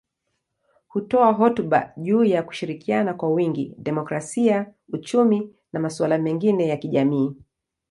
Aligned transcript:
Hutoa 0.87 1.33
hotuba 1.33 1.91
juu 1.97 2.23
ya 2.23 2.43
kushirikiana 2.43 3.13
kwa 3.13 3.29
wingi, 3.29 3.75
demokrasia, 3.77 4.73
uchumi 4.93 5.55
na 5.73 5.79
masuala 5.79 6.17
mengine 6.17 6.67
ya 6.67 6.77
kijamii. 6.77 7.35